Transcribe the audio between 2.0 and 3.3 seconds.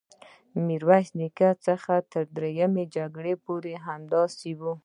تر دریم جنګ